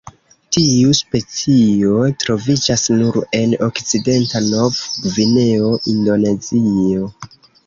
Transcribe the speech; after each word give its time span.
Tiu 0.55 0.93
specio 0.99 1.99
troviĝas 2.23 2.85
nur 3.01 3.19
en 3.41 3.53
Okcidenta 3.69 4.43
Nov-Gvineo, 4.47 5.71
Indonezio. 5.95 7.13